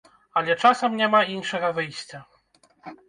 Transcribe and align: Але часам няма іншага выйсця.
Але 0.39 0.53
часам 0.63 0.95
няма 1.01 1.21
іншага 1.35 1.67
выйсця. 1.81 2.25